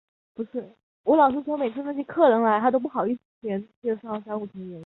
[0.01, 0.01] 一位穷苦的老裁缝必须在圣诞夜前为市长
[4.23, 4.79] 赶制礼服。